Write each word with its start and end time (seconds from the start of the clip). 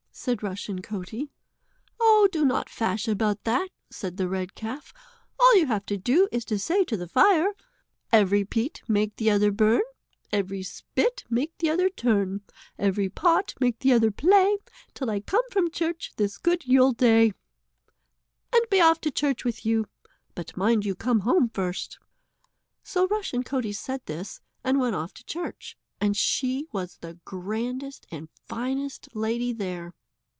said 0.13 0.43
Rushen 0.43 0.81
Coatie. 0.83 1.29
"Oh, 1.99 2.27
do 2.33 2.43
not 2.45 2.69
fash 2.69 3.07
about 3.07 3.43
that," 3.45 3.69
said 3.89 4.17
the 4.17 4.27
red 4.27 4.53
calf, 4.55 4.93
"all 5.39 5.55
you 5.57 5.65
have 5.67 5.85
to 5.87 5.97
do 5.97 6.27
is 6.33 6.43
to 6.45 6.59
say 6.59 6.83
to 6.83 6.97
the 6.97 7.07
fire: 7.07 7.53
"'Every 8.11 8.43
peat 8.43 8.83
make 8.89 9.15
t'other 9.15 9.51
burn, 9.51 9.81
Every 10.31 10.61
spit 10.63 11.23
make 11.29 11.57
t'other 11.57 11.87
turn, 11.89 12.41
Every 12.77 13.07
pot 13.09 13.53
make 13.61 13.79
t'other 13.79 14.11
play, 14.11 14.57
Till 14.93 15.09
I 15.09 15.21
come 15.21 15.49
from 15.49 15.71
church 15.71 16.11
this 16.17 16.37
good 16.37 16.63
Yuleday,' 16.63 17.33
and 18.53 18.65
be 18.69 18.81
off 18.81 18.99
to 19.01 19.11
church 19.11 19.45
with 19.45 19.65
you. 19.65 19.85
But 20.35 20.57
mind 20.57 20.85
you 20.85 20.93
come 20.93 21.21
home 21.21 21.49
first." 21.53 21.97
So 22.83 23.07
Rushen 23.07 23.43
Coatie 23.43 23.73
said 23.73 24.01
this, 24.07 24.41
and 24.61 24.77
went 24.77 24.93
off 24.95 25.13
to 25.15 25.23
church, 25.25 25.77
and 26.01 26.17
she 26.17 26.67
was 26.73 26.97
the 26.97 27.17
grandest 27.25 28.05
and 28.11 28.29
finest 28.45 29.07
lady 29.15 29.53
there. 29.53 29.93